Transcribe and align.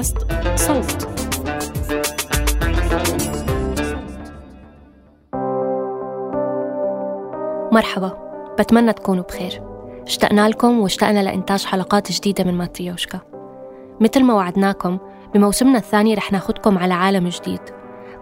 بودكاست 0.00 0.18
صوت. 0.56 1.08
مرحبا 7.72 8.12
بتمنى 8.58 8.92
تكونوا 8.92 9.24
بخير. 9.24 9.62
اشتقنا 10.06 10.48
لكم 10.48 10.80
واشتقنا 10.80 11.22
لإنتاج 11.22 11.64
حلقات 11.64 12.12
جديدة 12.12 12.44
من 12.44 12.54
ماتريوشكا 12.54 13.20
مثل 14.00 14.24
ما 14.24 14.34
وعدناكم 14.34 14.98
بموسمنا 15.34 15.78
الثاني 15.78 16.14
رح 16.14 16.32
ناخدكم 16.32 16.78
على 16.78 16.94
عالم 16.94 17.28
جديد. 17.28 17.60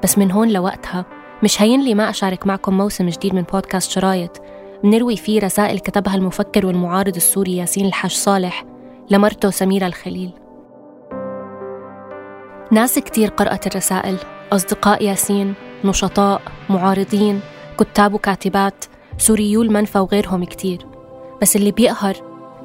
بس 0.02 0.18
من 0.18 0.32
هون 0.32 0.48
لوقتها 0.48 1.04
مش 1.42 1.62
هين 1.62 1.84
لي 1.84 1.94
ما 1.94 2.10
أشارك 2.10 2.46
معكم 2.46 2.76
موسم 2.76 3.08
جديد 3.08 3.34
من 3.34 3.42
بودكاست 3.42 3.90
شرايط 3.90 4.42
بنروي 4.84 5.16
فيه 5.16 5.40
رسائل 5.40 5.78
كتبها 5.78 6.14
المفكر 6.14 6.66
والمعارض 6.66 7.16
السوري 7.16 7.56
ياسين 7.56 7.86
الحاج 7.86 8.10
صالح 8.10 8.64
لمرته 9.10 9.50
سميرة 9.50 9.86
الخليل. 9.86 10.47
ناس 12.70 12.98
كتير 12.98 13.28
قرأت 13.28 13.66
الرسائل 13.66 14.16
أصدقاء 14.52 15.04
ياسين 15.04 15.54
نشطاء 15.84 16.42
معارضين 16.70 17.40
كتاب 17.80 18.14
وكاتبات 18.14 18.84
سوريو 19.18 19.62
المنفى 19.62 19.98
وغيرهم 19.98 20.44
كتير. 20.44 20.86
بس 21.42 21.56
اللي 21.56 21.70
بيقهر 21.70 22.16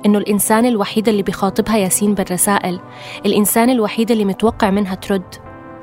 إنه 0.06 0.18
الإنسان 0.18 0.66
الوحيد 0.66 1.10
اللي 1.10 1.24
بيخاطبها 1.24 1.78
ياسين 1.78 2.14
بالرسائل 2.14 2.80
الإنسان 3.26 3.70
الوحيد 3.70 4.12
اللي 4.12 4.26
متوقع 4.26 4.70
منها 4.70 4.96
ترد 4.96 5.36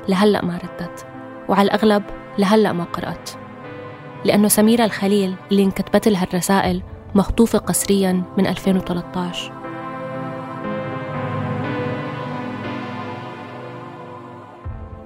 لهلأ 0.09 0.45
ما 0.45 0.57
ردت. 0.57 1.05
وعلى 1.49 1.65
الأغلب 1.65 2.03
لهلأ 2.37 2.73
ما 2.73 2.83
قرأت. 2.83 3.29
لأنه 4.25 4.47
سميرة 4.47 4.85
الخليل 4.85 5.35
اللي 5.51 5.63
انكتبت 5.63 6.07
لها 6.07 6.23
الرسائل 6.23 6.81
مخطوفة 7.15 7.59
قسريا 7.59 8.23
من 8.37 8.47
2013 8.47 9.60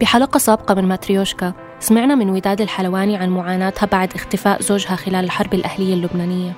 بحلقة 0.02 0.38
سابقة 0.38 0.74
من 0.76 0.88
ماتريوشكا. 0.88 1.54
سمعنا 1.80 2.16
من 2.16 2.30
وداد 2.30 2.62
الحلواني 2.62 3.18
عن 3.18 3.30
معاناتها 3.30 3.86
بعد 3.86 4.14
اختفاء 4.14 4.62
زوجها 4.62 4.96
خلال 4.96 5.26
الحرب 5.26 5.54
الأهلية 5.54 5.94
اللبنانية. 5.94 6.54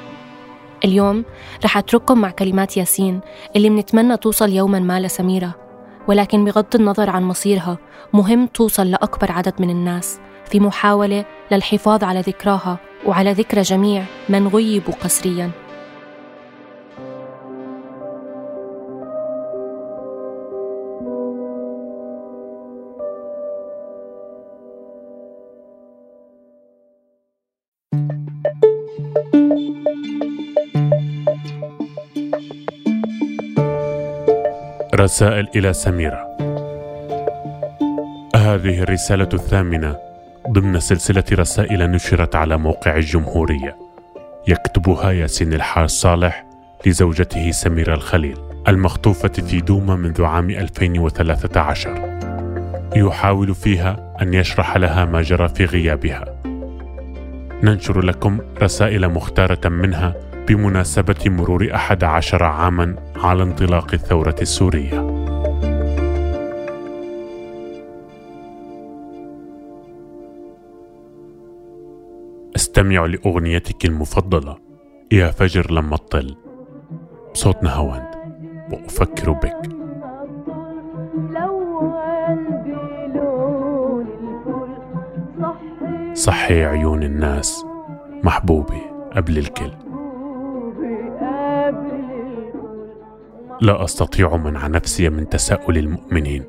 اليوم 0.86 1.26
رح 1.66 1.78
أترككم 1.78 2.22
مع 2.22 2.30
كلمات 2.30 2.78
ياسين 2.78 3.20
اللي 3.56 3.70
منتمنى 3.70 4.18
توصل 4.18 4.50
يوما 4.50 4.80
ما 4.80 5.00
لسميرة 5.00 5.56
ولكن 6.08 6.46
بغض 6.46 6.76
النظر 6.76 7.10
عن 7.10 7.24
مصيرها 7.24 7.78
مهم 8.14 8.48
توصل 8.48 8.92
لأكبر 8.92 9.32
عدد 9.32 9.54
من 9.60 9.70
الناس 9.70 10.20
في 10.46 10.60
محاولة 10.60 11.26
للحفاظ 11.52 12.04
على 12.04 12.22
ذكراها 12.22 12.78
وعلى 13.06 13.32
ذكرى 13.34 13.62
جميع 13.62 14.04
من 14.30 14.48
غيبوا 14.48 14.94
قسرياً. 14.94 15.67
رسائل 35.00 35.48
إلى 35.56 35.74
سميرة. 35.74 36.38
هذه 38.36 38.80
الرسالة 38.80 39.30
الثامنة 39.34 39.98
ضمن 40.50 40.80
سلسلة 40.80 41.24
رسائل 41.32 41.92
نشرت 41.92 42.36
على 42.36 42.58
موقع 42.58 42.96
الجمهورية. 42.96 43.76
يكتبها 44.48 45.12
ياسين 45.12 45.54
الحاج 45.54 45.90
صالح 45.90 46.46
لزوجته 46.86 47.52
سميرة 47.52 47.94
الخليل 47.94 48.38
المخطوفة 48.68 49.28
في 49.28 49.62
دوما 49.62 49.96
منذ 49.96 50.24
عام 50.24 50.50
2013 50.50 52.20
يحاول 52.96 53.56
فيها 53.56 54.16
أن 54.22 54.34
يشرح 54.34 54.78
لها 54.78 55.06
ما 55.06 55.22
جرى 55.22 55.48
في 55.48 55.66
غيابها. 55.66 56.26
ننشر 57.64 58.02
لكم 58.02 58.40
رسائل 58.62 59.10
مختارة 59.10 59.70
منها 59.70 60.16
بمناسبة 60.48 61.16
مرور 61.26 61.76
أحد 61.76 62.04
عشر 62.04 62.44
عاما 62.44 62.96
على 63.24 63.44
انطلاق 63.44 63.94
الثورة 63.94 64.36
السورية. 64.42 65.18
استمع 72.56 73.06
لأغنيتك 73.06 73.86
المفضلة. 73.86 74.58
يا 75.12 75.32
فجر 75.32 75.72
لما 75.72 75.98
تطل 75.98 76.36
بصوت 77.34 77.64
نهاوند. 77.64 78.08
وأفكر 78.74 79.32
بك. 79.32 79.62
صحي 86.14 86.64
عيون 86.64 87.04
الناس. 87.04 87.66
محبوبي 88.24 88.82
قبل 89.16 89.38
الكل. 89.38 89.87
لا 93.62 93.84
أستطيع 93.84 94.36
منع 94.36 94.68
نفسي 94.68 95.10
من 95.10 95.30
تساؤل 95.30 95.78
المؤمنين. 95.78 96.44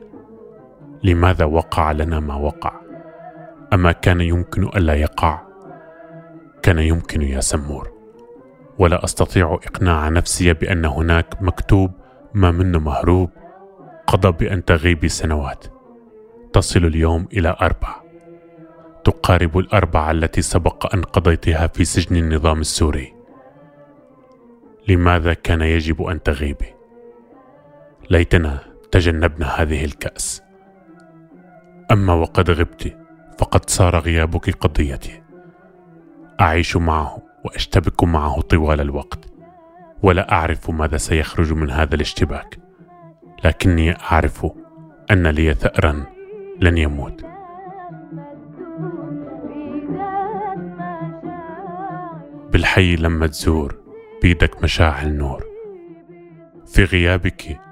لماذا 1.02 1.44
وقع 1.44 1.92
لنا 1.92 2.20
ما 2.20 2.34
وقع؟ 2.34 2.72
أما 3.72 3.92
كان 3.92 4.20
يمكن 4.20 4.62
ألا 4.62 4.94
يقع؟ 4.94 5.40
كان 6.62 6.78
يمكن 6.78 7.22
يا 7.22 7.40
سمور. 7.40 7.90
ولا 8.78 9.04
أستطيع 9.04 9.54
إقناع 9.54 10.08
نفسي 10.08 10.52
بأن 10.52 10.84
هناك 10.84 11.42
مكتوب 11.42 11.90
ما 12.34 12.50
منه 12.50 12.78
مهروب 12.78 13.30
قضى 14.06 14.32
بأن 14.32 14.64
تغيبي 14.64 15.08
سنوات. 15.08 15.64
تصل 16.52 16.84
اليوم 16.84 17.28
إلى 17.32 17.56
أربع 17.60 17.94
تقارب 19.04 19.58
الأربعة 19.58 20.10
التي 20.10 20.42
سبق 20.42 20.94
أن 20.94 21.02
قضيتها 21.02 21.66
في 21.66 21.84
سجن 21.84 22.16
النظام 22.16 22.60
السوري. 22.60 23.14
لماذا 24.88 25.34
كان 25.34 25.60
يجب 25.60 26.02
أن 26.02 26.22
تغيبي؟ 26.22 26.77
ليتنا 28.10 28.58
تجنبنا 28.92 29.46
هذه 29.46 29.84
الكأس. 29.84 30.42
أما 31.90 32.12
وقد 32.12 32.50
غبت 32.50 32.96
فقد 33.38 33.70
صار 33.70 33.98
غيابك 33.98 34.50
قضيتي. 34.50 35.22
أعيش 36.40 36.76
معه 36.76 37.22
وأشتبك 37.44 38.04
معه 38.04 38.40
طوال 38.40 38.80
الوقت. 38.80 39.18
ولا 40.02 40.32
أعرف 40.32 40.70
ماذا 40.70 40.96
سيخرج 40.96 41.52
من 41.52 41.70
هذا 41.70 41.94
الاشتباك. 41.94 42.58
لكني 43.44 43.96
أعرف 43.96 44.46
أن 45.10 45.26
لي 45.26 45.54
ثأرا 45.54 46.04
لن 46.60 46.78
يموت. 46.78 47.24
بالحي 52.52 52.96
لما 52.96 53.26
تزور 53.26 53.78
بيدك 54.22 54.62
مشاعل 54.62 55.16
نور. 55.16 55.44
في 56.66 56.84
غيابك 56.84 57.67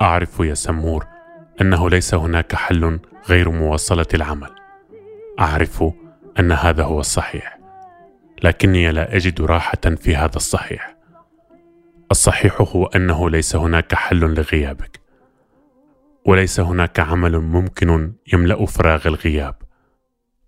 أعرف 0.00 0.40
يا 0.40 0.54
سمور 0.54 1.06
أنه 1.60 1.90
ليس 1.90 2.14
هناك 2.14 2.54
حل 2.54 3.00
غير 3.28 3.50
مواصلة 3.50 4.06
العمل. 4.14 4.50
أعرف 5.40 5.84
أن 6.38 6.52
هذا 6.52 6.84
هو 6.84 7.00
الصحيح 7.00 7.58
لكني 8.44 8.92
لا 8.92 9.16
أجد 9.16 9.40
راحة 9.40 9.80
في 9.96 10.16
هذا 10.16 10.36
الصحيح. 10.36 10.96
الصحيح 12.10 12.60
هو 12.60 12.86
أنه 12.86 13.30
ليس 13.30 13.56
هناك 13.56 13.94
حل 13.94 14.20
لغيابك 14.20 15.00
وليس 16.26 16.60
هناك 16.60 17.00
عمل 17.00 17.38
ممكن 17.38 18.12
يملأ 18.32 18.66
فراغ 18.66 19.08
الغياب. 19.08 19.54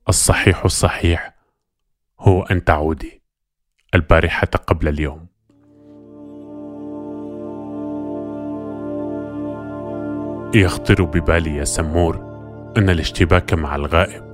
الصحيح 0.08 0.64
الصحيح 0.64 1.34
هو 2.20 2.42
أن 2.42 2.64
تعودي 2.64 3.22
البارحة 3.94 4.46
قبل 4.46 4.88
اليوم. 4.88 5.31
يخطر 10.54 11.04
ببالي 11.04 11.56
يا 11.56 11.64
سمور 11.64 12.16
أن 12.76 12.90
الاشتباك 12.90 13.54
مع 13.54 13.76
الغائب 13.76 14.24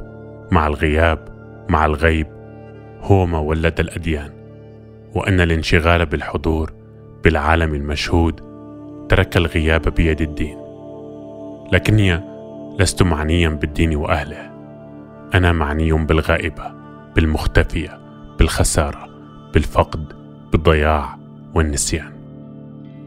مع 0.53 0.67
الغياب 0.67 1.29
مع 1.69 1.87
الغيب 1.87 2.27
هو 3.01 3.27
ما 3.27 3.39
ولد 3.39 3.81
الأديان 3.81 4.31
وأن 5.15 5.41
الانشغال 5.41 6.07
بالحضور 6.07 6.73
بالعالم 7.25 7.75
المشهود 7.75 8.41
ترك 9.09 9.37
الغياب 9.37 9.83
بيد 9.83 10.21
الدين. 10.21 10.59
لكني 11.73 12.21
لست 12.81 13.03
معنيا 13.03 13.49
بالدين 13.49 13.97
وأهله. 13.97 14.51
أنا 15.35 15.53
معني 15.53 15.93
بالغائبة 15.93 16.73
بالمختفية 17.17 17.99
بالخسارة 18.39 19.09
بالفقد 19.55 20.13
بالضياع 20.53 21.19
والنسيان. 21.55 22.18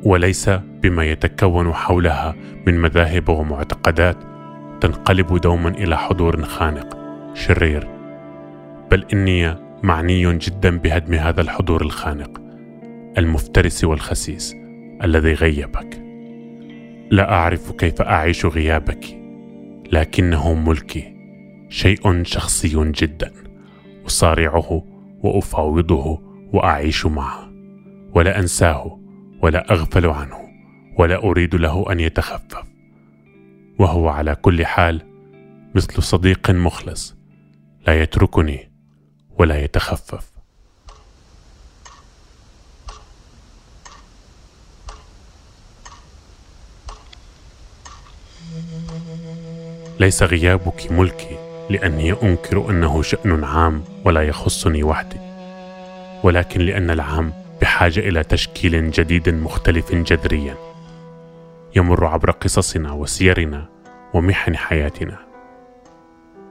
وليس 0.03 0.49
بما 0.49 1.05
يتكون 1.05 1.73
حولها 1.73 2.35
من 2.67 2.81
مذاهب 2.81 3.29
ومعتقدات 3.29 4.17
تنقلب 4.81 5.37
دوما 5.37 5.69
إلى 5.69 5.97
حضور 5.97 6.43
خانق 6.43 6.97
شرير. 7.33 7.87
بل 8.91 9.05
إني 9.13 9.55
معني 9.83 10.37
جدا 10.37 10.77
بهدم 10.77 11.13
هذا 11.13 11.41
الحضور 11.41 11.81
الخانق 11.81 12.41
المفترس 13.17 13.83
والخسيس 13.83 14.55
الذي 15.03 15.33
غيبك. 15.33 16.01
لا 17.11 17.33
أعرف 17.33 17.71
كيف 17.71 18.01
أعيش 18.01 18.45
غيابك 18.45 19.05
لكنه 19.91 20.53
ملكي 20.53 21.15
شيء 21.69 22.23
شخصي 22.23 22.91
جدا 22.91 23.31
أصارعه 24.07 24.83
وأفاوضه 25.23 26.21
وأعيش 26.53 27.05
معه 27.05 27.51
ولا 28.13 28.39
أنساه. 28.39 29.00
ولا 29.41 29.71
أغفل 29.71 30.05
عنه 30.05 30.49
ولا 30.97 31.15
أريد 31.15 31.55
له 31.55 31.91
أن 31.91 31.99
يتخفف. 31.99 32.63
وهو 33.79 34.09
على 34.09 34.35
كل 34.35 34.65
حال 34.65 35.01
مثل 35.75 36.03
صديق 36.03 36.51
مخلص 36.51 37.15
لا 37.87 38.01
يتركني 38.01 38.71
ولا 39.39 39.63
يتخفف. 39.63 40.31
ليس 49.99 50.23
غيابك 50.23 50.91
ملكي 50.91 51.37
لأني 51.69 52.13
أنكر 52.23 52.69
أنه 52.69 53.01
شأن 53.01 53.43
عام 53.43 53.83
ولا 54.05 54.21
يخصني 54.21 54.83
وحدي 54.83 55.17
ولكن 56.23 56.61
لأن 56.61 56.89
العام 56.89 57.40
بحاجة 57.61 57.99
إلى 57.99 58.23
تشكيل 58.23 58.91
جديد 58.91 59.29
مختلف 59.29 59.95
جذريا. 59.95 60.55
يمر 61.75 62.05
عبر 62.05 62.31
قصصنا 62.31 62.91
وسيرنا 62.91 63.65
ومحن 64.13 64.55
حياتنا. 64.55 65.17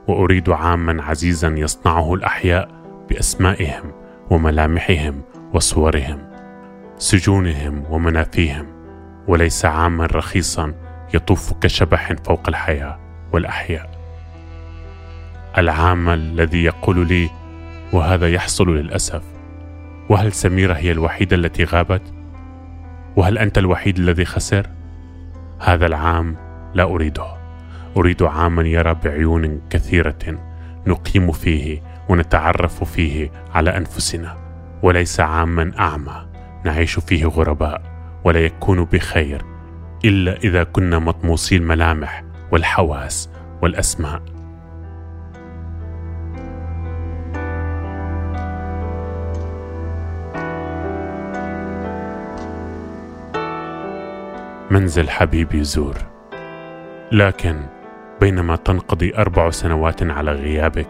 وأريد 0.09 0.51
عاما 0.51 1.03
عزيزا 1.03 1.49
يصنعه 1.49 2.15
الأحياء 2.15 2.69
بأسمائهم 3.09 3.93
وملامحهم 4.31 5.23
وصورهم 5.55 6.31
سجونهم 6.99 7.85
ومنافيهم 7.91 8.67
وليس 9.29 9.65
عاما 9.65 10.07
رخيصا 10.07 10.75
يطوف 11.15 11.53
كشبح 11.53 12.13
فوق 12.13 12.49
الحياة 12.49 12.99
والأحياء. 13.33 13.91
العام 15.59 16.09
الذي 16.09 16.65
يقول 16.65 17.09
لي 17.09 17.31
وهذا 17.93 18.29
يحصل 18.29 18.77
للأسف. 18.77 19.40
وهل 20.11 20.33
سميرة 20.33 20.75
هي 20.75 20.93
الوحيدة 20.93 21.37
التي 21.37 21.65
غابت؟ 21.65 22.03
وهل 23.17 23.39
أنت 23.39 23.59
الوحيد 23.59 23.99
الذي 23.99 24.25
خسر؟ 24.25 24.67
هذا 25.61 25.87
العام 25.87 26.37
لا 26.75 26.83
أريده. 26.83 27.27
أريد 27.97 28.23
عاما 28.23 28.63
يرى 28.63 28.95
بعيون 29.05 29.61
كثيرة 29.71 30.39
نقيم 30.87 31.33
فيه 31.33 31.83
ونتعرف 32.09 32.85
فيه 32.85 33.31
على 33.55 33.77
أنفسنا 33.77 34.37
وليس 34.83 35.21
عاما 35.21 35.73
أعمى 35.79 36.27
نعيش 36.65 36.99
فيه 36.99 37.27
غرباء 37.27 37.83
ولا 38.25 38.41
يكون 38.41 38.85
بخير 38.85 39.45
إلا 40.05 40.37
إذا 40.37 40.65
كنا 40.65 40.99
مطموسي 40.99 41.57
الملامح 41.57 42.25
والحواس 42.53 43.31
والأسماء. 43.63 44.23
منزل 54.71 55.11
حبيبي 55.11 55.65
زور. 55.65 55.97
لكن 57.13 57.61
بينما 58.21 58.57
تنقضي 58.57 59.17
أربع 59.17 59.51
سنوات 59.51 60.03
على 60.03 60.33
غيابك 60.33 60.89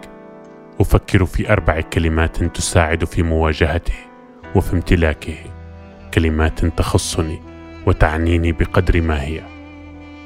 أفكر 0.80 1.24
في 1.24 1.52
أربع 1.52 1.80
كلمات 1.80 2.44
تساعد 2.44 3.04
في 3.04 3.22
مواجهته 3.22 3.94
وفي 4.54 4.72
امتلاكه 4.72 5.36
كلمات 6.14 6.64
تخصني 6.64 7.42
وتعنيني 7.86 8.52
بقدر 8.52 9.00
ما 9.00 9.22
هي. 9.22 9.42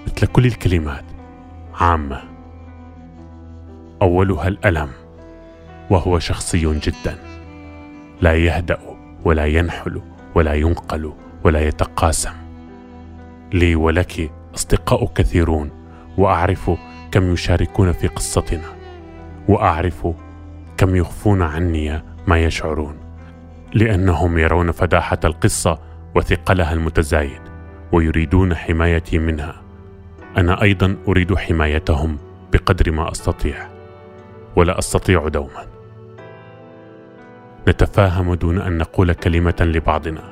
مثل 0.06 0.26
كل 0.26 0.46
الكلمات 0.46 1.04
عامة. 1.74 2.22
أولها 4.02 4.48
الألم 4.48 4.90
وهو 5.90 6.18
شخصي 6.18 6.80
جدا. 6.80 7.18
لا 8.20 8.34
يهدأ 8.34 8.78
ولا 9.24 9.46
ينحل 9.46 10.02
ولا 10.34 10.54
ينقل 10.54 11.12
ولا 11.44 11.68
يتقاسم. 11.68 12.43
لي 13.54 13.74
ولك 13.74 14.30
أصدقاء 14.54 15.06
كثيرون 15.06 15.70
وأعرف 16.18 16.70
كم 17.10 17.32
يشاركون 17.32 17.92
في 17.92 18.06
قصتنا 18.06 18.68
وأعرف 19.48 20.08
كم 20.76 20.96
يخفون 20.96 21.42
عني 21.42 22.02
ما 22.26 22.38
يشعرون 22.38 22.96
لأنهم 23.74 24.38
يرون 24.38 24.70
فداحة 24.70 25.18
القصة 25.24 25.78
وثقلها 26.14 26.72
المتزايد 26.72 27.40
ويريدون 27.92 28.54
حمايتي 28.54 29.18
منها. 29.18 29.62
أنا 30.36 30.62
أيضا 30.62 30.96
أريد 31.08 31.34
حمايتهم 31.34 32.18
بقدر 32.52 32.90
ما 32.90 33.12
أستطيع 33.12 33.68
ولا 34.56 34.78
أستطيع 34.78 35.28
دوما. 35.28 35.66
نتفاهم 37.68 38.34
دون 38.34 38.58
أن 38.58 38.78
نقول 38.78 39.12
كلمة 39.12 39.56
لبعضنا. 39.60 40.22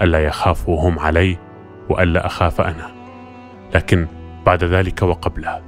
ألا 0.00 0.24
يخافوا 0.24 0.88
هم 0.88 0.98
علي؟ 0.98 1.51
وألا 1.88 2.26
أخاف 2.26 2.60
أنا. 2.60 2.90
لكن 3.74 4.06
بعد 4.46 4.64
ذلك 4.64 5.02
وقبله 5.02 5.62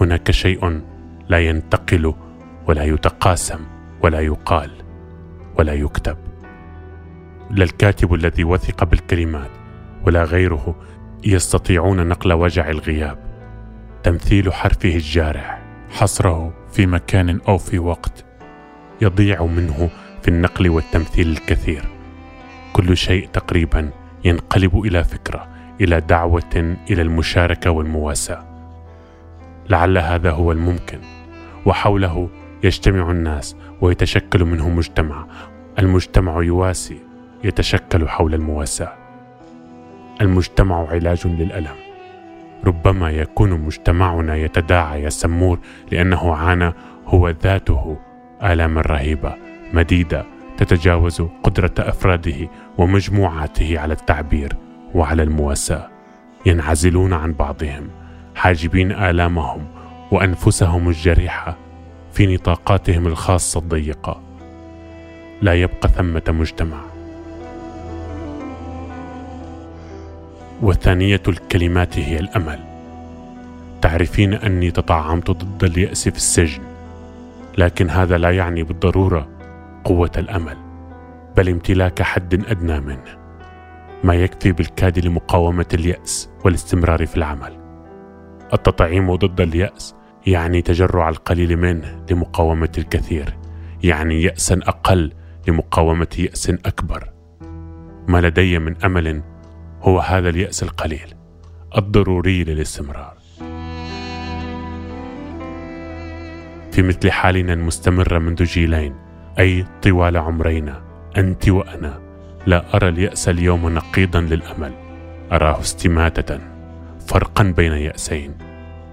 هناك 0.00 0.30
شيء 0.30 0.80
لا 1.28 1.38
ينتقل 1.38 2.14
ولا 2.66 2.84
يتقاسم 2.84 3.60
ولا 4.02 4.20
يقال 4.20 4.70
ولا 5.58 5.74
يكتب. 5.74 6.16
لا 7.50 7.64
الكاتب 7.64 8.14
الذي 8.14 8.44
وثق 8.44 8.84
بالكلمات 8.84 9.50
ولا 10.06 10.24
غيره 10.24 10.76
يستطيعون 11.24 12.08
نقل 12.08 12.32
وجع 12.32 12.70
الغياب. 12.70 13.18
تمثيل 14.02 14.52
حرفه 14.52 14.94
الجارح 14.94 15.62
حصره 15.90 16.54
في 16.72 16.86
مكان 16.86 17.40
أو 17.48 17.58
في 17.58 17.78
وقت 17.78 18.24
يضيع 19.00 19.46
منه 19.46 19.90
في 20.22 20.28
النقل 20.28 20.68
والتمثيل 20.68 21.28
الكثير. 21.28 21.84
كل 22.72 22.96
شيء 22.96 23.28
تقريبا 23.32 23.90
ينقلب 24.26 24.78
إلى 24.80 25.04
فكرة 25.04 25.48
إلى 25.80 26.00
دعوة 26.00 26.76
إلى 26.90 27.02
المشاركة 27.02 27.70
والمواساة. 27.70 28.44
لعل 29.70 29.98
هذا 29.98 30.30
هو 30.30 30.52
الممكن 30.52 30.98
وحوله 31.66 32.28
يجتمع 32.64 33.10
الناس 33.10 33.56
ويتشكل 33.80 34.44
منه 34.44 34.68
مجتمع. 34.68 35.26
المجتمع 35.78 36.42
يواسي 36.42 36.98
يتشكل 37.44 38.08
حول 38.08 38.34
المواساة. 38.34 38.92
المجتمع 40.20 40.88
علاج 40.88 41.26
للألم. 41.26 41.76
ربما 42.64 43.10
يكون 43.10 43.50
مجتمعنا 43.50 44.36
يتداعى 44.36 45.02
يا 45.02 45.08
سمور 45.08 45.58
لأنه 45.90 46.34
عانى 46.34 46.72
هو 47.06 47.28
ذاته 47.28 47.96
آلاما 48.42 48.80
رهيبة 48.80 49.34
مديدة. 49.72 50.35
تتجاوز 50.56 51.22
قدرة 51.42 51.74
أفراده 51.78 52.48
ومجموعاته 52.78 53.78
على 53.78 53.92
التعبير 53.92 54.56
وعلى 54.94 55.22
المواساة 55.22 55.88
ينعزلون 56.46 57.12
عن 57.12 57.32
بعضهم 57.32 57.88
حاجبين 58.34 58.92
آلامهم 58.92 59.66
وأنفسهم 60.10 60.88
الجريحة 60.88 61.56
في 62.12 62.34
نطاقاتهم 62.34 63.06
الخاصة 63.06 63.60
الضيقة. 63.60 64.20
لا 65.42 65.54
يبقى 65.54 65.88
ثمة 65.88 66.22
مجتمع. 66.28 66.78
وثانية 70.62 71.22
الكلمات 71.28 71.98
هي 71.98 72.20
الأمل. 72.20 72.58
تعرفين 73.82 74.34
أني 74.34 74.70
تطعمت 74.70 75.30
ضد 75.30 75.64
اليأس 75.64 76.08
في 76.08 76.16
السجن 76.16 76.62
لكن 77.58 77.90
هذا 77.90 78.18
لا 78.18 78.30
يعني 78.30 78.62
بالضرورة 78.62 79.35
قوة 79.86 80.10
الأمل 80.16 80.56
بل 81.36 81.48
امتلاك 81.48 82.02
حد 82.02 82.34
أدنى 82.34 82.80
منه. 82.80 83.18
ما 84.04 84.14
يكفي 84.14 84.52
بالكاد 84.52 84.98
لمقاومة 84.98 85.66
اليأس 85.74 86.30
والاستمرار 86.44 87.06
في 87.06 87.16
العمل. 87.16 87.60
التطعيم 88.52 89.14
ضد 89.14 89.40
اليأس 89.40 89.94
يعني 90.26 90.62
تجرع 90.62 91.08
القليل 91.08 91.56
منه 91.56 92.04
لمقاومة 92.10 92.72
الكثير 92.78 93.36
يعني 93.82 94.22
ياسا 94.22 94.60
أقل 94.62 95.12
لمقاومة 95.48 96.16
يأس 96.18 96.50
أكبر. 96.50 97.12
ما 98.08 98.20
لدي 98.20 98.58
من 98.58 98.84
أمل 98.84 99.22
هو 99.82 100.00
هذا 100.00 100.28
اليأس 100.28 100.62
القليل 100.62 101.14
الضروري 101.76 102.44
للاستمرار. 102.44 103.16
في 106.72 106.82
مثل 106.82 107.10
حالنا 107.10 107.52
المستمره 107.52 108.18
منذ 108.18 108.44
جيلين 108.44 109.05
أي 109.38 109.66
طوال 109.82 110.16
عمرينا 110.16 110.82
أنت 111.16 111.48
وأنا. 111.48 112.00
لا 112.46 112.64
أرى 112.74 112.88
اليأس 112.88 113.28
اليوم 113.28 113.74
نقيضا 113.74 114.20
للأمل. 114.20 114.72
أراه 115.32 115.60
استماتة 115.60 116.38
فرقا 117.06 117.44
بين 117.56 117.72
يأسين 117.72 118.34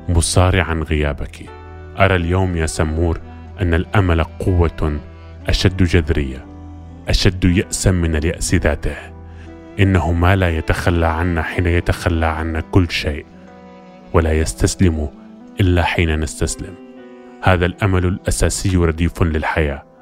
مصارعا 0.10 0.74
غيابك. 0.74 1.46
أرى 2.00 2.16
اليوم 2.16 2.58
يا 2.58 2.66
سمور 2.66 3.20
أن 3.62 3.74
الأمل 3.74 4.24
قوة 4.24 5.00
أشد 5.48 5.84
جذرية 5.84 6.46
أشد 7.08 7.44
ياسا 7.46 7.92
من 7.92 8.16
اليأس 8.16 8.56
ذاته. 8.56 8.96
إنه 9.80 10.12
ما 10.12 10.36
لا 10.36 10.58
يتخلى 10.58 11.08
عنا 11.08 11.42
حين 11.42 11.66
يتخلى 11.66 12.26
عنا 12.26 12.60
كل 12.60 12.92
شيء 12.92 13.26
ولا 14.14 14.34
يستسلم 14.34 15.10
إلا 15.60 15.84
حين 15.84 16.20
نستسلم. 16.20 16.74
هذا 17.42 17.66
الأمل 17.66 18.06
الأساسي 18.06 18.78
رديف 18.78 19.24
للحياة. 19.24 19.93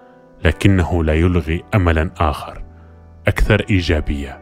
لكنه 0.46 1.04
لا 1.04 1.14
يلغي 1.14 1.64
املا 1.76 2.10
آخر 2.18 2.64
أكثر 3.28 3.66
إيجابية. 3.70 4.40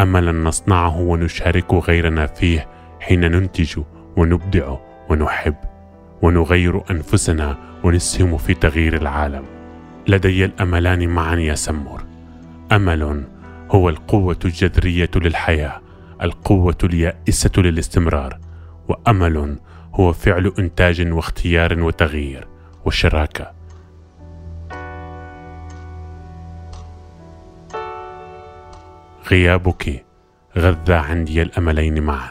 املا 0.00 0.32
نصنعه 0.32 1.00
ونشارك 1.00 1.74
غيرنا 1.74 2.26
فيه 2.26 2.68
حين 3.00 3.20
ننتج 3.20 3.80
ونبدع 4.16 4.76
ونحب 5.10 5.54
ونغير 6.22 6.82
أنفسنا 6.90 7.56
ونسهم 7.84 8.36
في 8.36 8.54
تغيير 8.54 8.96
العالم. 8.96 9.44
لدي 10.08 10.44
الأملان 10.44 11.08
معا 11.08 11.36
يا 11.36 11.54
سمور. 11.54 12.04
أمل 12.72 13.24
هو 13.70 13.88
القوة 13.88 14.38
الجذرية 14.44 15.10
للحياة 15.16 15.80
القوة 16.22 16.78
اليائسة 16.84 17.50
للاستمرار 17.58 18.38
وأمل 18.88 19.58
هو 19.94 20.12
فعل 20.12 20.52
إنتاج 20.58 21.12
واختيار 21.12 21.80
وتغيير 21.80 22.48
وشراكة. 22.84 23.57
غيابك. 29.30 30.04
غذى 30.58 30.94
عندي 30.94 31.42
الأملين 31.42 32.02
معا. 32.02 32.30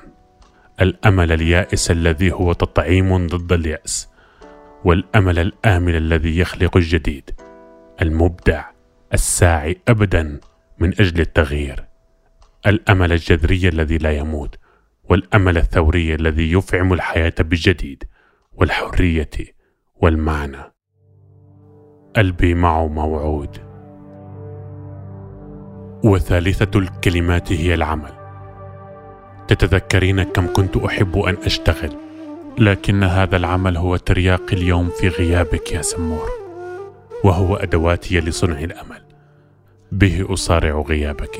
الأمل 0.81 1.31
اليائس 1.31 1.91
الذي 1.91 2.31
هو 2.31 2.53
تطعيم 2.53 3.27
ضد 3.27 3.53
اليأس. 3.53 4.09
والأمل 4.85 5.39
الآمل 5.39 5.95
الذي 5.95 6.37
يخلق 6.37 6.77
الجديد. 6.77 7.31
المبدع. 8.01 8.65
الساعي 9.13 9.77
ابدا 9.87 10.39
من 10.79 10.89
أجل 10.89 11.21
التغيير. 11.21 11.85
الأمل 12.67 13.11
الجذري 13.11 13.67
الذي 13.67 13.97
لا 13.97 14.11
يموت. 14.11 14.55
والأمل 15.09 15.57
الثوري 15.57 16.15
الذي 16.15 16.51
يفعم 16.51 16.93
الحياة 16.93 17.33
بالجديد. 17.39 18.03
والحرية 18.53 19.29
والمعنى. 20.01 20.73
قلبي 22.15 22.53
معه 22.53 22.87
موعود. 22.87 23.66
وثالثة 26.03 26.79
الكلمات 26.79 27.51
هي 27.51 27.73
العمل. 27.73 28.11
تتذكرين 29.47 30.23
كم 30.23 30.53
كنت 30.53 30.77
أحب 30.77 31.17
أن 31.19 31.37
أشتغل 31.45 31.91
لكن 32.57 33.03
هذا 33.03 33.37
العمل 33.37 33.77
هو 33.77 33.95
ترياق 33.95 34.41
اليوم 34.53 34.89
في 34.89 35.07
غيابك 35.07 35.71
يا 35.71 35.81
سمور 35.81 36.29
وهو 37.23 37.55
ادواتي 37.55 38.19
لصنع 38.19 38.59
الأمل. 38.59 39.01
به 39.91 40.33
أصارع 40.33 40.81
غيابك 40.81 41.37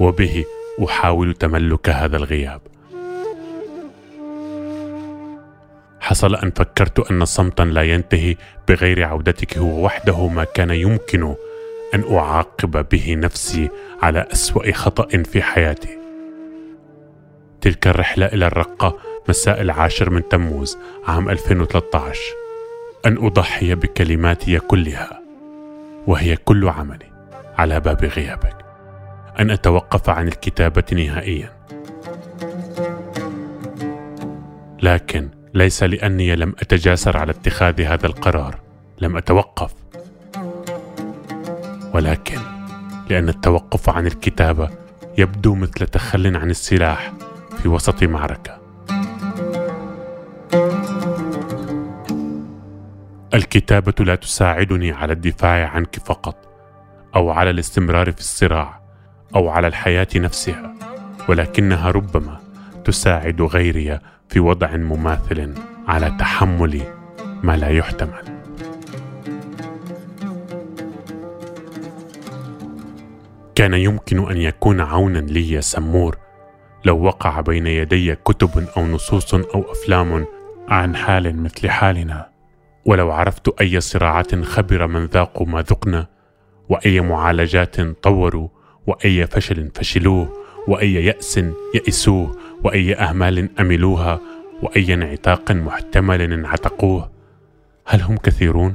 وبه 0.00 0.44
أحاول 0.84 1.34
تملك 1.34 1.88
هذا 1.88 2.16
الغياب. 2.16 2.60
حصل 6.00 6.34
أن 6.34 6.50
فكرت 6.50 7.10
أن 7.10 7.24
صمتا 7.24 7.62
لا 7.62 7.82
ينتهي 7.82 8.36
بغير 8.68 9.04
عودتك 9.04 9.58
هو 9.58 9.84
وحده 9.84 10.26
ما 10.26 10.44
كان 10.44 10.70
يمكن 10.70 11.34
أن 11.94 12.16
أعاقب 12.16 12.88
به 12.88 13.14
نفسي 13.14 13.68
على 14.02 14.26
أسوأ 14.32 14.72
خطأ 14.72 15.22
في 15.22 15.42
حياتي. 15.42 15.98
تلك 17.60 17.86
الرحلة 17.86 18.26
إلى 18.26 18.46
الرقة 18.46 18.98
مساء 19.28 19.60
العاشر 19.60 20.10
من 20.10 20.28
تموز 20.28 20.78
عام 21.06 21.28
2013 21.28 22.20
أن 23.06 23.26
أضحي 23.26 23.74
بكلماتي 23.74 24.58
كلها 24.58 25.20
وهي 26.06 26.36
كل 26.36 26.68
عملي 26.68 27.10
على 27.58 27.80
باب 27.80 28.04
غيابك. 28.04 28.56
أن 29.40 29.50
أتوقف 29.50 30.10
عن 30.10 30.28
الكتابة 30.28 30.84
نهائيا. 30.92 31.52
لكن 34.82 35.28
ليس 35.54 35.82
لأني 35.82 36.36
لم 36.36 36.54
أتجاسر 36.58 37.16
على 37.16 37.30
اتخاذ 37.30 37.82
هذا 37.82 38.06
القرار 38.06 38.60
لم 39.00 39.16
أتوقف. 39.16 39.79
ولكن 41.94 42.38
لأن 43.08 43.28
التوقف 43.28 43.88
عن 43.90 44.06
الكتابه 44.06 44.68
يبدو 45.18 45.54
مثل 45.54 45.86
تخل 45.86 46.36
عن 46.36 46.50
السلاح 46.50 47.12
في 47.62 47.68
وسط 47.68 48.02
معركة. 48.02 48.60
الكتابة 53.34 54.04
لا 54.04 54.14
تساعدني 54.14 54.92
على 54.92 55.12
الدفاع 55.12 55.68
عنك 55.68 55.96
فقط 56.04 56.36
أو 57.16 57.30
على 57.30 57.50
الاستمرار 57.50 58.12
في 58.12 58.20
الصراع 58.20 58.80
أو 59.34 59.48
على 59.48 59.66
الحياة 59.66 60.08
نفسها 60.16 60.74
ولكنها 61.28 61.90
ربما 61.90 62.40
تساعد 62.84 63.42
غيري 63.42 63.98
في 64.28 64.40
وضع 64.40 64.76
مماثل 64.76 65.54
على 65.88 66.16
تحمل 66.18 66.82
ما 67.42 67.56
لا 67.56 67.68
يحتمل. 67.68 68.39
كان 73.60 73.74
يمكن 73.74 74.30
أن 74.30 74.36
يكون 74.36 74.80
عونا 74.80 75.18
لي 75.18 75.50
يا 75.50 75.60
سمور. 75.60 76.16
لو 76.84 77.02
وقع 77.02 77.40
بين 77.40 77.66
يدي 77.66 78.14
كتب 78.14 78.68
أو 78.76 78.86
نصوص 78.86 79.34
أو 79.34 79.72
أفلام 79.72 80.26
عن 80.68 80.96
حال 80.96 81.42
مثل 81.42 81.70
حالنا. 81.70 82.28
ولو 82.84 83.10
عرفت 83.10 83.60
أي 83.60 83.80
صراعات 83.80 84.34
خبر 84.34 84.86
من 84.86 85.06
ذاقوا 85.06 85.46
ما 85.46 85.62
ذقنا 85.62 86.06
وأي 86.68 87.00
معالجات 87.00 87.80
طوروا 87.80 88.48
وأي 88.86 89.26
فشل 89.26 89.70
فشلوه 89.74 90.32
وأي 90.68 90.94
يأس 90.94 91.40
يئسوه 91.74 92.36
وأي 92.64 92.94
أهمال 92.94 93.60
أملوها 93.60 94.20
وأي 94.62 94.94
انعتاق 94.94 95.52
محتمل 95.52 96.22
انعتقوه. 96.22 97.10
هل 97.86 98.00
هم 98.00 98.16
كثيرون؟ 98.16 98.74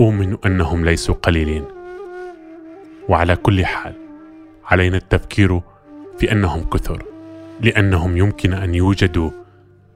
أؤمن 0.00 0.36
أنهم 0.46 0.84
ليسوا 0.84 1.14
قليلين. 1.14 1.79
وعلى 3.08 3.36
كل 3.36 3.66
حال 3.66 3.94
علينا 4.64 4.96
التفكير 4.96 5.60
في 6.18 6.32
أنهم 6.32 6.64
كثر 6.64 7.02
لأنهم 7.60 8.16
يمكن 8.16 8.52
أن 8.52 8.74
يوجدوا 8.74 9.30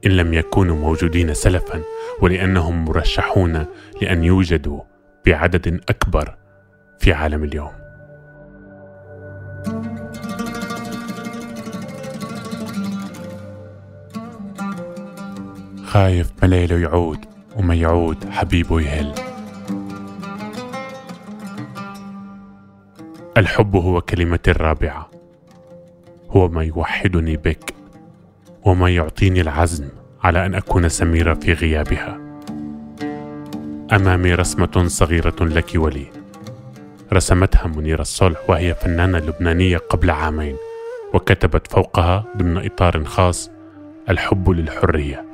إن 0.05 0.11
لم 0.11 0.33
يكونوا 0.33 0.75
موجودين 0.75 1.33
سلفا 1.33 1.81
ولأنهم 2.21 2.85
مرشحون 2.85 3.65
لأن 4.01 4.23
يوجدوا 4.23 4.81
بعدد 5.25 5.81
أكبر 5.89 6.35
في 6.99 7.13
عالم 7.13 7.43
اليوم. 7.43 7.71
خايف 15.85 16.31
مليله 16.43 16.79
يعود 16.79 17.19
وما 17.55 17.75
يعود 17.75 18.29
حبيبه 18.29 18.81
يهل. 18.81 19.34
الحب 23.37 23.75
هو 23.75 24.01
كلمتي 24.01 24.51
الرابعة 24.51 25.09
هو 26.29 26.47
ما 26.47 26.63
يوحدني 26.63 27.37
بك 27.37 27.73
وما 28.65 28.89
يعطيني 28.89 29.41
العزم 29.41 29.87
على 30.23 30.45
أن 30.45 30.55
أكون 30.55 30.89
سميرة 30.89 31.33
في 31.33 31.53
غيابها. 31.53 32.19
أمامي 33.93 34.33
رسمة 34.33 34.83
صغيرة 34.87 35.35
لك 35.41 35.71
ولي. 35.75 36.07
رسمتها 37.13 37.67
منيرة 37.67 38.01
الصلح 38.01 38.49
وهي 38.49 38.73
فنانة 38.73 39.17
لبنانية 39.17 39.77
قبل 39.77 40.09
عامين 40.11 40.55
وكتبت 41.13 41.67
فوقها 41.67 42.25
ضمن 42.37 42.65
إطار 42.65 43.03
خاص 43.03 43.51
الحب 44.09 44.49
للحرية. 44.49 45.24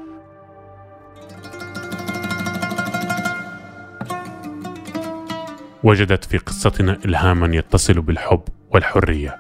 وجدت 5.83 6.25
في 6.25 6.37
قصتنا 6.37 6.97
إلهاما 7.05 7.55
يتصل 7.55 8.01
بالحب 8.01 8.41
والحرية. 8.71 9.37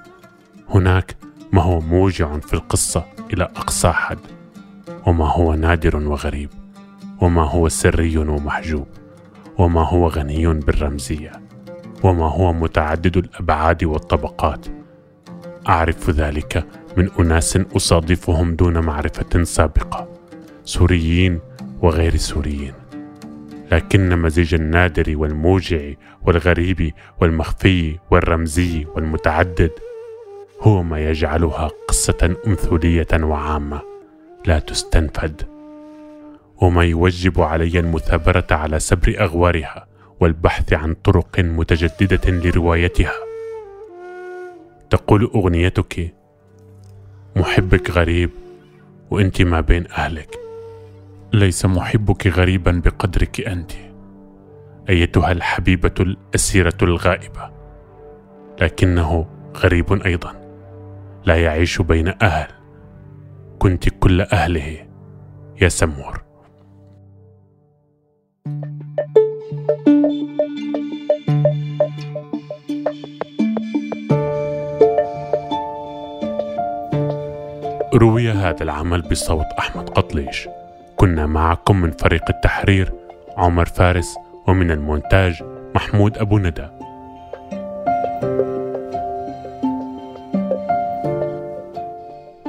هناك 0.69 1.15
ما 1.53 1.61
هو 1.61 1.79
موجع 1.79 2.39
في 2.39 2.53
القصة 2.53 3.05
إلى 3.33 3.43
أقصى 3.43 3.91
حد 3.91 4.19
وما 5.07 5.31
هو 5.31 5.53
نادر 5.53 5.97
وغريب 5.97 6.49
وما 7.21 7.43
هو 7.43 7.69
سري 7.69 8.17
ومحجوب 8.17 8.87
وما 9.57 9.83
هو 9.87 10.07
غني 10.07 10.47
بالرمزية 10.47 11.31
وما 12.03 12.29
هو 12.29 12.53
متعدد 12.53 13.17
الأبعاد 13.17 13.83
والطبقات. 13.83 14.65
أعرف 15.69 16.09
ذلك 16.09 16.65
من 16.97 17.09
أناس 17.19 17.57
أصادفهم 17.75 18.55
دون 18.55 18.77
معرفة 18.77 19.43
سابقة 19.43 20.07
سوريين 20.63 21.39
وغير 21.81 22.15
سوريين. 22.15 22.80
لكن 23.71 24.17
مزيج 24.17 24.53
النادر 24.53 25.17
والموجع 25.17 25.93
والغريب 26.21 26.93
والمخفي 27.21 27.97
والرمزي 28.11 28.85
والمتعدد 28.95 29.71
هو 30.61 30.83
ما 30.83 30.99
يجعلها 30.99 31.71
قصة 31.87 32.35
أمثولية 32.47 33.07
وعامة 33.13 33.81
لا 34.45 34.59
تستنفد. 34.59 35.41
وما 36.61 36.83
يوجب 36.83 37.41
علي 37.41 37.79
المثابرة 37.79 38.47
على 38.51 38.79
سبر 38.79 39.15
أغوارها 39.19 39.87
والبحث 40.19 40.73
عن 40.73 40.93
طرق 40.93 41.39
متجددة 41.39 42.31
لروايتها. 42.31 43.13
تقول 44.89 45.31
أغنيتك 45.35 46.13
محبك 47.35 47.89
غريب 47.89 48.29
وأنت 49.11 49.41
ما 49.41 49.61
بين 49.61 49.87
أهلك. 49.87 50.50
ليس 51.33 51.65
محبك 51.65 52.27
غريبا 52.27 52.81
بقدرك 52.85 53.41
أنت. 53.41 53.71
أيتها 54.89 55.31
الحبيبة 55.31 55.93
الأسيرة 55.99 56.77
الغائبة. 56.81 57.51
لكنه 58.61 59.27
غريب 59.57 59.93
أيضا. 59.93 60.33
لا 61.25 61.35
يعيش 61.35 61.81
بين 61.81 62.13
أهل. 62.21 62.47
كنت 63.59 63.89
كل 63.89 64.21
أهله. 64.21 64.87
يا 65.61 65.69
سمور. 65.69 66.23
روي 77.93 78.31
هذا 78.31 78.63
العمل 78.63 79.01
بصوت 79.01 79.45
أحمد 79.59 79.89
قطليش. 79.89 80.47
كنا 81.01 81.25
معكم 81.25 81.81
من 81.81 81.91
فريق 81.91 82.23
التحرير 82.29 82.93
عمر 83.37 83.65
فارس 83.65 84.15
ومن 84.47 84.71
المونتاج 84.71 85.43
محمود 85.75 86.17
أبو 86.17 86.37
ندى. 86.37 86.67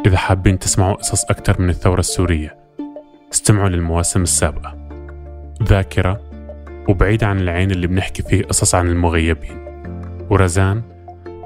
إذا 0.07 0.17
حابين 0.17 0.59
تسمعوا 0.59 0.95
قصص 0.95 1.25
أكثر 1.25 1.63
من 1.63 1.69
الثورة 1.69 2.01
السورية 2.01 2.57
استمعوا 3.33 3.69
للمواسم 3.69 4.23
السابقة. 4.23 4.89
ذاكرة 5.63 6.21
وبعيد 6.89 7.25
عن 7.25 7.39
العين 7.39 7.71
اللي 7.71 7.87
بنحكي 7.87 8.23
فيه 8.23 8.43
قصص 8.43 8.75
عن 8.75 8.89
المغيبين. 8.89 9.85
ورزان 10.31 10.83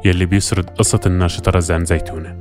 يلي 0.05 0.27
بيسرد 0.27 0.71
قصة 0.71 1.01
الناشطة 1.07 1.51
رزان 1.51 1.85
زيتونة. 1.85 2.37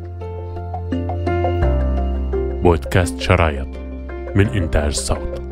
بودكاست 2.63 3.19
شرايط. 3.19 3.84
من 4.35 4.47
إنتاج 4.47 4.93
صوت. 4.93 5.44